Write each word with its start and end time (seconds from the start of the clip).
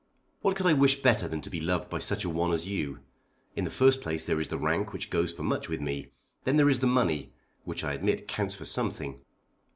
What 0.41 0.55
could 0.55 0.65
I 0.65 0.73
wish 0.73 0.95
better 1.03 1.27
than 1.27 1.41
to 1.41 1.49
be 1.51 1.61
loved 1.61 1.91
by 1.91 1.99
such 1.99 2.25
a 2.25 2.29
one 2.31 2.53
as 2.53 2.67
you? 2.67 3.01
In 3.55 3.65
the 3.65 3.69
first 3.69 4.01
place 4.01 4.25
there 4.25 4.39
is 4.41 4.47
the 4.47 4.57
rank 4.57 4.93
which 4.93 5.11
goes 5.11 5.31
for 5.31 5.43
much 5.43 5.69
with 5.69 5.79
me. 5.79 6.07
Then 6.43 6.57
there 6.57 6.71
is 6.71 6.79
the 6.79 6.87
money, 6.87 7.33
which 7.65 7.83
I 7.83 7.93
admit 7.93 8.27
counts 8.27 8.55
for 8.55 8.65
something. 8.65 9.21